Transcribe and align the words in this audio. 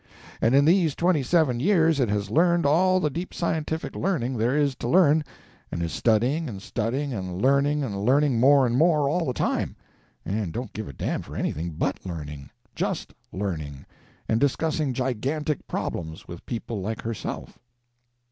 And 0.41 0.55
in 0.55 0.65
these 0.65 0.95
twenty 0.95 1.21
seven 1.21 1.59
years 1.59 1.99
it 1.99 2.09
has 2.09 2.31
learned 2.31 2.65
all 2.65 2.99
the 2.99 3.11
deep 3.11 3.35
scientific 3.35 3.95
learning 3.95 4.35
there 4.35 4.55
is 4.57 4.73
to 4.77 4.87
learn, 4.87 5.23
and 5.71 5.83
is 5.83 5.91
studying 5.91 6.49
and 6.49 6.59
studying 6.59 7.13
and 7.13 7.39
learning 7.39 7.83
and 7.83 8.03
learning 8.03 8.39
more 8.39 8.65
and 8.65 8.75
more, 8.75 9.07
all 9.07 9.27
the 9.27 9.33
time, 9.33 9.75
and 10.25 10.53
don't 10.53 10.73
give 10.73 10.87
a 10.87 10.93
damn 10.93 11.21
for 11.21 11.35
anything 11.35 11.73
but 11.77 12.03
learning; 12.03 12.49
just 12.73 13.13
learning, 13.31 13.85
and 14.27 14.39
discussing 14.39 14.91
gigantic 14.91 15.67
problems 15.67 16.27
with 16.27 16.47
people 16.47 16.81
like 16.81 17.03
herself." 17.03 17.59